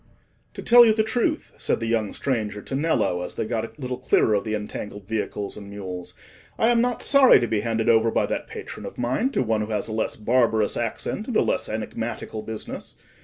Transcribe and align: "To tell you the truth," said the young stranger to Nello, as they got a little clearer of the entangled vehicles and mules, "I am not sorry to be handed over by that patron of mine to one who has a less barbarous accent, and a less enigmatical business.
"To 0.55 0.63
tell 0.63 0.83
you 0.83 0.93
the 0.95 1.03
truth," 1.03 1.53
said 1.59 1.79
the 1.79 1.85
young 1.85 2.11
stranger 2.11 2.63
to 2.63 2.73
Nello, 2.73 3.21
as 3.21 3.35
they 3.35 3.45
got 3.45 3.65
a 3.65 3.79
little 3.79 3.99
clearer 3.99 4.33
of 4.33 4.43
the 4.43 4.55
entangled 4.55 5.07
vehicles 5.07 5.55
and 5.57 5.69
mules, 5.69 6.15
"I 6.57 6.69
am 6.69 6.81
not 6.81 7.03
sorry 7.03 7.39
to 7.39 7.47
be 7.47 7.59
handed 7.61 7.87
over 7.87 8.09
by 8.09 8.25
that 8.25 8.47
patron 8.47 8.87
of 8.87 8.97
mine 8.97 9.29
to 9.33 9.43
one 9.43 9.61
who 9.61 9.67
has 9.71 9.87
a 9.87 9.93
less 9.93 10.15
barbarous 10.15 10.75
accent, 10.75 11.27
and 11.27 11.37
a 11.37 11.43
less 11.43 11.69
enigmatical 11.69 12.41
business. 12.41 12.95